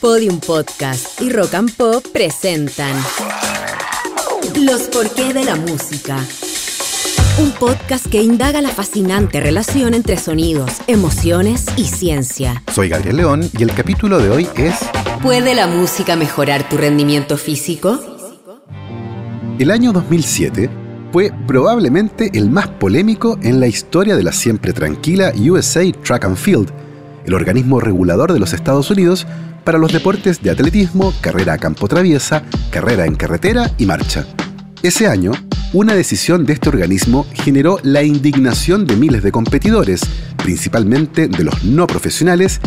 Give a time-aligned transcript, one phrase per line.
[0.00, 2.94] Podium Podcast y Rock and Pop presentan
[4.60, 6.18] Los porqué de la música.
[7.40, 12.62] Un podcast que indaga la fascinante relación entre sonidos, emociones y ciencia.
[12.72, 14.76] Soy Gabriel León y el capítulo de hoy es
[15.20, 17.98] ¿Puede la música mejorar tu rendimiento físico?
[19.58, 20.70] El año 2007
[21.12, 26.36] fue probablemente el más polémico en la historia de la siempre tranquila USA Track and
[26.36, 26.70] Field,
[27.24, 29.26] el organismo regulador de los Estados Unidos
[29.64, 34.26] para los deportes de atletismo, carrera a campo traviesa, carrera en carretera y marcha.
[34.82, 35.32] Ese año,
[35.72, 40.00] una decisión de este organismo generó la indignación de miles de competidores,
[40.36, 42.60] principalmente de los no profesionales,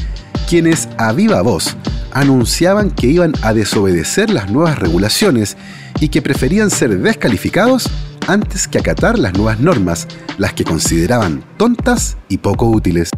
[0.48, 1.76] quienes a viva voz
[2.12, 5.58] anunciaban que iban a desobedecer las nuevas regulaciones
[6.00, 7.90] y que preferían ser descalificados
[8.28, 13.10] antes que acatar las nuevas normas, las que consideraban tontas y poco útiles.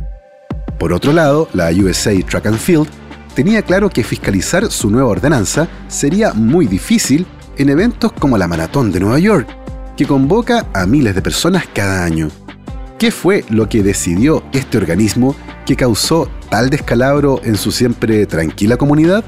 [0.79, 2.87] Por otro lado, la USA Track and Field
[3.33, 7.25] tenía claro que fiscalizar su nueva ordenanza sería muy difícil
[7.57, 9.47] en eventos como la Maratón de Nueva York,
[9.95, 12.29] que convoca a miles de personas cada año.
[12.97, 18.77] ¿Qué fue lo que decidió este organismo que causó tal descalabro en su siempre tranquila
[18.77, 19.23] comunidad?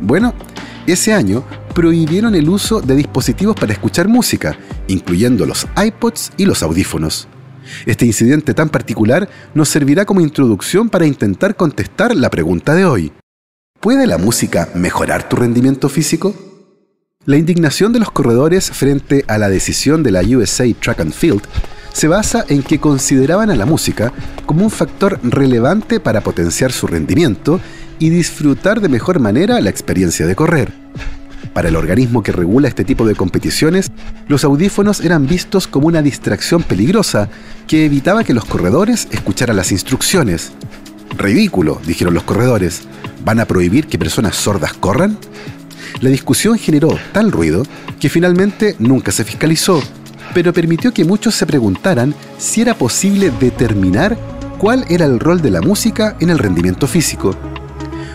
[0.00, 0.34] Bueno,
[0.86, 6.62] ese año prohibieron el uso de dispositivos para escuchar música, incluyendo los iPods y los
[6.62, 7.28] audífonos.
[7.84, 13.12] Este incidente tan particular nos servirá como introducción para intentar contestar la pregunta de hoy.
[13.80, 16.34] ¿Puede la música mejorar tu rendimiento físico?
[17.24, 21.42] La indignación de los corredores frente a la decisión de la USA Track and Field
[21.92, 24.12] se basa en que consideraban a la música
[24.44, 27.60] como un factor relevante para potenciar su rendimiento
[27.98, 30.72] y disfrutar de mejor manera la experiencia de correr.
[31.52, 33.90] Para el organismo que regula este tipo de competiciones,
[34.28, 37.28] los audífonos eran vistos como una distracción peligrosa
[37.66, 40.52] que evitaba que los corredores escucharan las instrucciones.
[41.16, 42.82] Ridículo, dijeron los corredores.
[43.26, 45.18] ¿Van a prohibir que personas sordas corran?
[46.00, 47.64] La discusión generó tal ruido
[47.98, 49.82] que finalmente nunca se fiscalizó,
[50.32, 54.16] pero permitió que muchos se preguntaran si era posible determinar
[54.58, 57.36] cuál era el rol de la música en el rendimiento físico.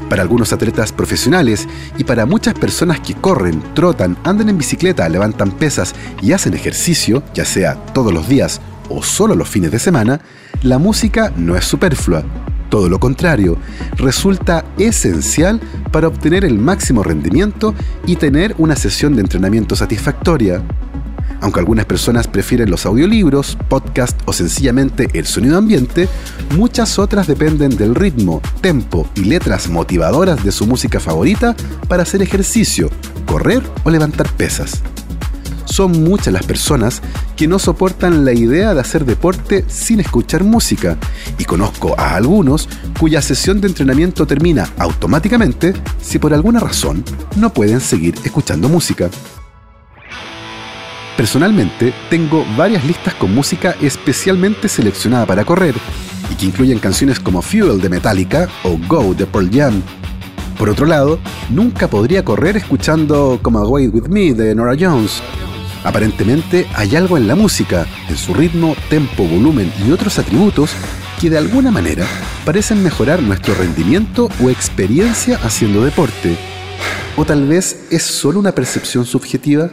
[0.08, 5.52] Para algunos atletas profesionales y para muchas personas que corren, trotan, andan en bicicleta, levantan
[5.52, 10.22] pesas y hacen ejercicio, ya sea todos los días o solo los fines de semana,
[10.64, 12.24] la música no es superflua,
[12.72, 13.58] todo lo contrario,
[13.98, 15.60] resulta esencial
[15.92, 17.76] para obtener el máximo rendimiento
[18.08, 20.64] y tener una sesión de entrenamiento satisfactoria.
[21.42, 26.08] Aunque algunas personas prefieren los audiolibros, podcast o sencillamente el sonido ambiente,
[26.56, 31.56] muchas otras dependen del ritmo, tempo y letras motivadoras de su música favorita
[31.90, 32.90] para hacer ejercicio,
[33.26, 34.82] correr o levantar pesas
[35.66, 37.02] son muchas las personas
[37.36, 40.98] que no soportan la idea de hacer deporte sin escuchar música,
[41.38, 42.68] y conozco a algunos
[43.00, 47.04] cuya sesión de entrenamiento termina automáticamente si por alguna razón
[47.36, 49.10] no pueden seguir escuchando música.
[51.18, 55.76] Personalmente, tengo varias listas con música especialmente seleccionada para correr,
[56.32, 59.82] y que incluyen canciones como Fuel de Metallica o Go de Pearl Jam.
[60.58, 65.22] Por otro lado, nunca podría correr escuchando Come Away With Me de Nora Jones,
[65.84, 70.72] Aparentemente hay algo en la música, en su ritmo, tempo, volumen y otros atributos
[71.20, 72.06] que de alguna manera
[72.46, 76.38] parecen mejorar nuestro rendimiento o experiencia haciendo deporte.
[77.18, 79.70] ¿O tal vez es solo una percepción subjetiva?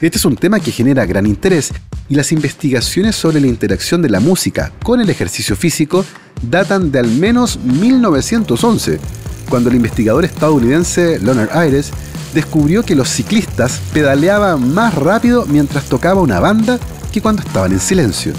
[0.00, 1.72] Este es un tema que genera gran interés
[2.08, 6.04] y las investigaciones sobre la interacción de la música con el ejercicio físico
[6.42, 9.00] datan de al menos 1911,
[9.48, 11.90] cuando el investigador estadounidense Leonard Ayres
[12.34, 16.78] descubrió que los ciclistas pedaleaban más rápido mientras tocaba una banda
[17.12, 18.32] que cuando estaban en silencio.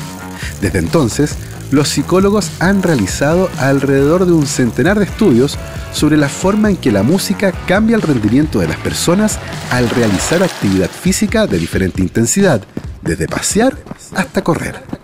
[0.62, 1.36] Desde entonces,
[1.72, 5.58] los psicólogos han realizado alrededor de un centenar de estudios
[5.94, 9.40] sobre la forma en que la música cambia el rendimiento de las personas
[9.72, 12.62] al realizar actividad física de diferente intensidad,
[13.02, 13.78] desde pasear
[14.16, 14.99] hasta correr.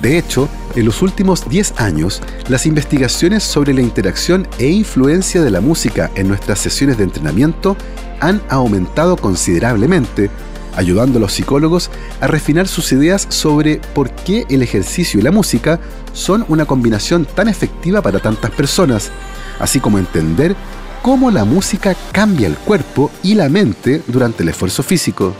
[0.00, 5.50] De hecho, en los últimos 10 años, las investigaciones sobre la interacción e influencia de
[5.50, 7.76] la música en nuestras sesiones de entrenamiento
[8.20, 10.30] han aumentado considerablemente,
[10.74, 11.90] ayudando a los psicólogos
[12.20, 15.80] a refinar sus ideas sobre por qué el ejercicio y la música
[16.14, 19.10] son una combinación tan efectiva para tantas personas,
[19.58, 20.56] así como entender
[21.02, 25.34] cómo la música cambia el cuerpo y la mente durante el esfuerzo físico.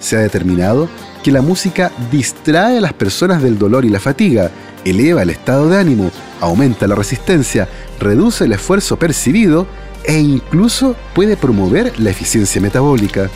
[0.00, 0.88] Se ha determinado
[1.22, 4.50] que la música distrae a las personas del dolor y la fatiga,
[4.84, 6.10] eleva el estado de ánimo,
[6.40, 7.68] aumenta la resistencia,
[7.98, 9.66] reduce el esfuerzo percibido
[10.04, 13.28] e incluso puede promover la eficiencia metabólica.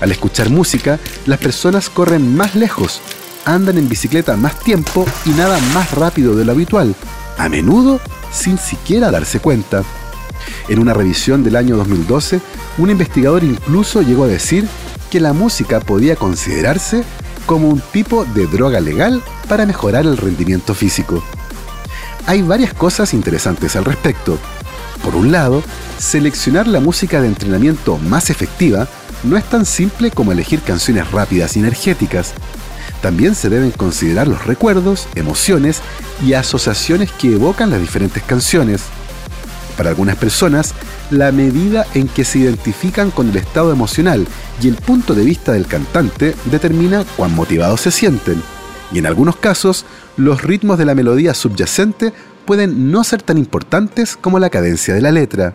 [0.00, 3.00] Al escuchar música, las personas corren más lejos,
[3.44, 6.94] andan en bicicleta más tiempo y nadan más rápido de lo habitual,
[7.38, 8.00] a menudo
[8.30, 9.82] sin siquiera darse cuenta.
[10.68, 12.40] En una revisión del año 2012,
[12.78, 14.66] un investigador incluso llegó a decir
[15.14, 17.04] que la música podía considerarse
[17.46, 21.22] como un tipo de droga legal para mejorar el rendimiento físico.
[22.26, 24.40] Hay varias cosas interesantes al respecto.
[25.04, 25.62] Por un lado,
[25.98, 28.88] seleccionar la música de entrenamiento más efectiva
[29.22, 32.32] no es tan simple como elegir canciones rápidas y energéticas.
[33.00, 35.80] También se deben considerar los recuerdos, emociones
[36.26, 38.82] y asociaciones que evocan las diferentes canciones.
[39.76, 40.74] Para algunas personas,
[41.10, 44.26] la medida en que se identifican con el estado emocional
[44.62, 48.42] y el punto de vista del cantante determina cuán motivados se sienten.
[48.92, 49.84] Y en algunos casos,
[50.16, 52.12] los ritmos de la melodía subyacente
[52.46, 55.54] pueden no ser tan importantes como la cadencia de la letra.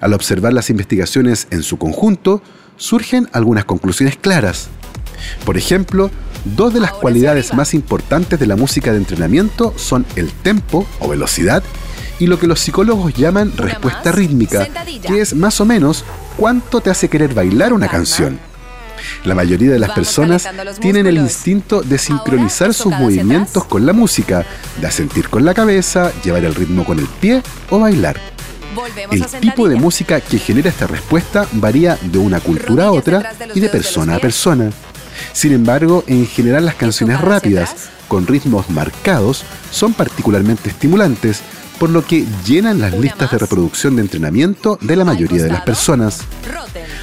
[0.00, 2.42] Al observar las investigaciones en su conjunto,
[2.76, 4.68] surgen algunas conclusiones claras.
[5.44, 6.10] Por ejemplo,
[6.44, 11.08] dos de las cualidades más importantes de la música de entrenamiento son el tempo o
[11.08, 11.62] velocidad
[12.18, 14.66] y lo que los psicólogos llaman respuesta rítmica,
[15.06, 16.04] que es más o menos
[16.36, 18.38] cuánto te hace querer bailar una canción.
[19.24, 20.48] La mayoría de las personas
[20.80, 24.44] tienen el instinto de sincronizar sus movimientos con la música,
[24.80, 28.16] de asentir con la cabeza, llevar el ritmo con el pie o bailar.
[29.10, 33.60] El tipo de música que genera esta respuesta varía de una cultura a otra y
[33.60, 34.70] de persona a persona.
[35.32, 41.42] Sin embargo, en general las canciones rápidas, con ritmos marcados, son particularmente estimulantes,
[41.78, 45.62] por lo que llenan las listas de reproducción de entrenamiento de la mayoría de las
[45.62, 46.20] personas.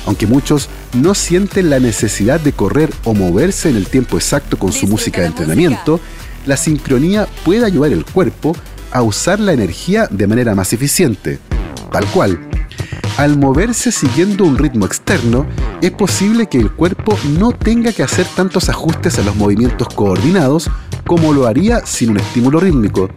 [0.06, 4.74] Aunque muchos no sienten la necesidad de correr o moverse en el tiempo exacto con
[4.74, 6.00] su música de entrenamiento,
[6.46, 8.56] la sincronía puede ayudar al cuerpo
[8.92, 11.40] a usar la energía de manera más eficiente.
[11.92, 12.40] Tal cual.
[13.18, 15.48] Al moverse siguiendo un ritmo externo,
[15.82, 20.70] es posible que el cuerpo no tenga que hacer tantos ajustes a los movimientos coordinados
[21.06, 23.10] como lo haría sin un estímulo rítmico.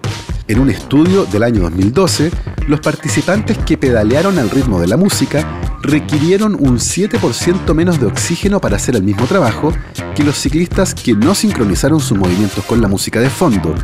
[0.46, 2.30] En un estudio del año 2012,
[2.68, 5.46] los participantes que pedalearon al ritmo de la música
[5.82, 9.72] requirieron un 7% menos de oxígeno para hacer el mismo trabajo
[10.14, 13.74] que los ciclistas que no sincronizaron sus movimientos con la música de fondo.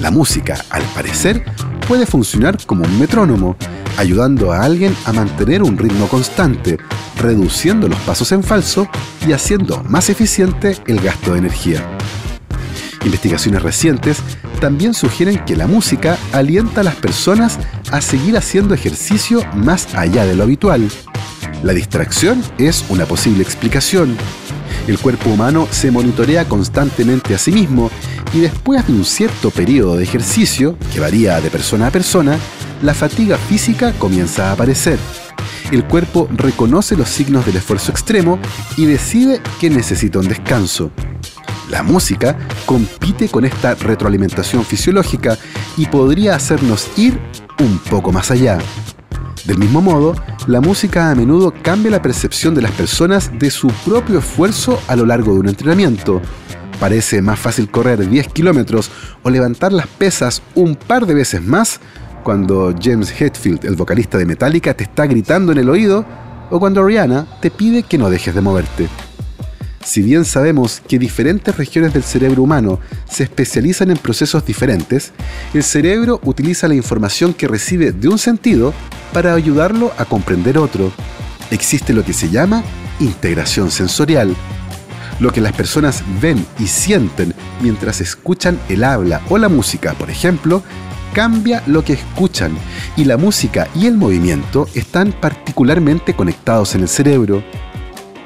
[0.00, 1.44] La música, al parecer,
[1.86, 3.56] puede funcionar como un metrónomo,
[3.96, 6.78] ayudando a alguien a mantener un ritmo constante,
[7.16, 8.88] reduciendo los pasos en falso
[9.26, 11.99] y haciendo más eficiente el gasto de energía.
[13.04, 14.18] Investigaciones recientes
[14.60, 17.58] también sugieren que la música alienta a las personas
[17.90, 20.88] a seguir haciendo ejercicio más allá de lo habitual.
[21.62, 24.16] La distracción es una posible explicación.
[24.86, 27.90] El cuerpo humano se monitorea constantemente a sí mismo
[28.32, 32.38] y después de un cierto periodo de ejercicio, que varía de persona a persona,
[32.82, 34.98] la fatiga física comienza a aparecer.
[35.70, 38.38] El cuerpo reconoce los signos del esfuerzo extremo
[38.76, 40.90] y decide que necesita un descanso.
[41.70, 42.36] La música
[42.66, 45.38] compite con esta retroalimentación fisiológica
[45.76, 47.18] y podría hacernos ir
[47.60, 48.58] un poco más allá.
[49.44, 50.16] Del mismo modo,
[50.48, 54.96] la música a menudo cambia la percepción de las personas de su propio esfuerzo a
[54.96, 56.20] lo largo de un entrenamiento.
[56.80, 58.90] Parece más fácil correr 10 kilómetros
[59.22, 61.80] o levantar las pesas un par de veces más
[62.24, 66.04] cuando James Hetfield, el vocalista de Metallica, te está gritando en el oído
[66.50, 68.88] o cuando Rihanna te pide que no dejes de moverte.
[69.82, 72.78] Si bien sabemos que diferentes regiones del cerebro humano
[73.08, 75.12] se especializan en procesos diferentes,
[75.54, 78.74] el cerebro utiliza la información que recibe de un sentido
[79.14, 80.92] para ayudarlo a comprender otro.
[81.50, 82.62] Existe lo que se llama
[83.00, 84.36] integración sensorial.
[85.18, 90.10] Lo que las personas ven y sienten mientras escuchan el habla o la música, por
[90.10, 90.62] ejemplo,
[91.14, 92.52] cambia lo que escuchan
[92.96, 97.42] y la música y el movimiento están particularmente conectados en el cerebro.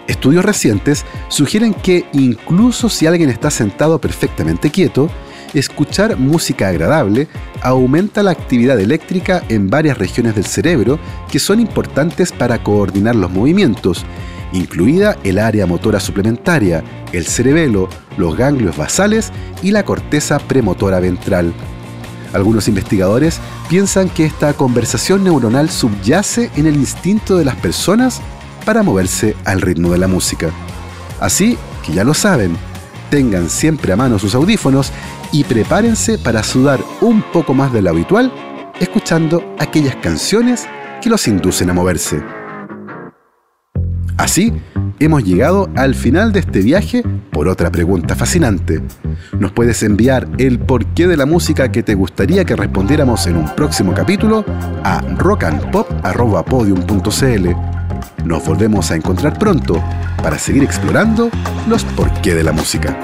[0.06, 5.08] Estudios recientes sugieren que incluso si alguien está sentado perfectamente quieto,
[5.54, 7.28] escuchar música agradable
[7.62, 10.99] aumenta la actividad eléctrica en varias regiones del cerebro
[11.30, 14.04] que son importantes para coordinar los movimientos,
[14.52, 19.32] incluida el área motora suplementaria, el cerebelo, los ganglios basales
[19.62, 21.54] y la corteza premotora ventral.
[22.34, 28.20] Algunos investigadores piensan que esta conversación neuronal subyace en el instinto de las personas
[28.64, 30.50] para moverse al ritmo de la música.
[31.21, 32.56] Así que ya lo saben,
[33.11, 34.90] tengan siempre a mano sus audífonos
[35.33, 38.33] y prepárense para sudar un poco más de lo habitual
[38.80, 40.66] escuchando aquellas canciones
[41.00, 42.23] que los inducen a moverse.
[44.16, 44.52] Así,
[45.00, 48.80] hemos llegado al final de este viaje por otra pregunta fascinante.
[49.38, 53.54] Nos puedes enviar el porqué de la música que te gustaría que respondiéramos en un
[53.54, 54.44] próximo capítulo
[54.83, 57.83] a rockandpop.podium.cl
[58.25, 59.82] nos volvemos a encontrar pronto
[60.23, 61.30] para seguir explorando
[61.68, 62.99] los porqué de la música.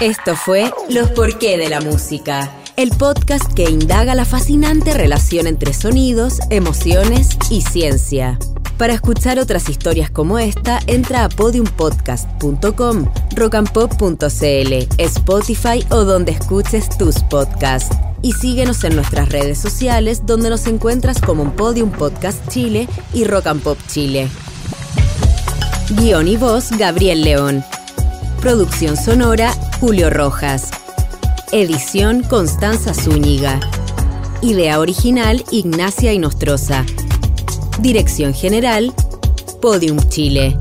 [0.00, 5.72] Esto fue Los porqué de la música el podcast que indaga la fascinante relación entre
[5.74, 8.38] sonidos, emociones y ciencia.
[8.78, 17.22] Para escuchar otras historias como esta, entra a podiumpodcast.com, rockandpop.cl, Spotify o donde escuches tus
[17.24, 17.96] podcasts.
[18.22, 23.48] Y síguenos en nuestras redes sociales donde nos encuentras como Podium Podcast Chile y Rock
[23.48, 24.28] and Pop Chile.
[25.90, 27.64] Guión y voz Gabriel León.
[28.40, 30.70] Producción sonora Julio Rojas.
[31.50, 33.60] Edición Constanza Zúñiga.
[34.40, 36.86] Idea original Ignacia Inostroza.
[37.80, 38.94] Dirección General
[39.60, 40.56] Podium Chile.